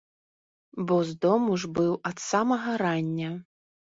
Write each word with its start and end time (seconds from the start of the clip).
Бо 0.87 0.95
з 1.09 1.13
дому 1.25 1.57
ж 1.63 1.69
быў 1.77 1.91
ад 2.11 2.17
самага 2.31 2.71
рання. 2.85 3.29